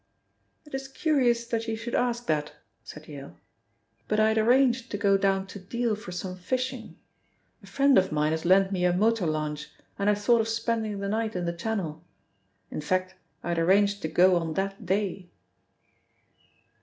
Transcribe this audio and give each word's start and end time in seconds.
"It 0.65 0.73
is 0.73 0.87
curious 0.87 1.45
that 1.45 1.67
you 1.67 1.75
should 1.77 1.93
ask 1.93 2.25
that," 2.25 2.53
said 2.83 3.07
Yale, 3.07 3.37
"but 4.07 4.19
I 4.19 4.29
had 4.29 4.39
arranged 4.39 4.89
to 4.89 4.97
go 4.97 5.15
down 5.15 5.45
to 5.45 5.59
Deal 5.59 5.95
for 5.95 6.11
some 6.11 6.35
fishing. 6.37 6.97
A 7.61 7.67
friend 7.67 7.99
of 7.99 8.11
mine 8.11 8.31
has 8.31 8.43
lent 8.43 8.71
me 8.71 8.83
a 8.83 8.93
motor 8.93 9.27
launch, 9.27 9.69
and 9.99 10.09
I 10.09 10.15
thought 10.15 10.41
of 10.41 10.47
spending 10.47 11.01
the 11.01 11.07
night 11.09 11.35
in 11.35 11.45
the 11.45 11.53
Channel; 11.53 12.03
in 12.71 12.81
fact, 12.81 13.13
I 13.43 13.49
had 13.49 13.59
arranged 13.59 14.01
to 14.01 14.07
go 14.07 14.37
on 14.37 14.55
that 14.55 14.87
day." 14.87 15.29